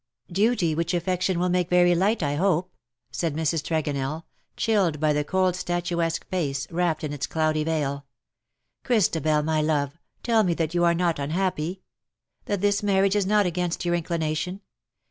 ^^Duty 0.33 0.75
which 0.75 0.95
affection 0.95 1.37
will 1.37 1.47
make 1.49 1.69
very 1.69 1.93
light, 1.93 2.23
I 2.23 2.35
hope/^ 2.37 2.69
said 3.11 3.35
Mrs. 3.35 3.61
Tregonell, 3.61 4.23
chilled 4.57 4.99
by 4.99 5.13
the 5.13 5.23
cold 5.23 5.55
statuesque 5.55 6.27
face^ 6.31 6.65
wrapped 6.71 7.03
in 7.03 7.13
its 7.13 7.27
cloudy 7.27 7.63
veil. 7.63 8.07
"Christ 8.83 9.15
abel, 9.15 9.43
my 9.43 9.61
love, 9.61 9.99
tell 10.23 10.41
me 10.41 10.55
that 10.55 10.73
you 10.73 10.83
are 10.85 10.95
not 10.95 11.19
unhappy— 11.19 11.83
that 12.47 12.61
this 12.61 12.81
marriage 12.81 13.15
is 13.15 13.27
not 13.27 13.45
against 13.45 13.85
your 13.85 13.93
inclination. 13.93 14.61